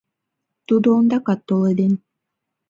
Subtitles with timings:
[0.67, 1.93] Тудо ондакат толеден.